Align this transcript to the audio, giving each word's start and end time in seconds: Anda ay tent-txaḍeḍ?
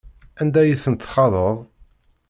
Anda 0.41 0.59
ay 0.63 0.71
tent-txaḍeḍ? 0.83 1.57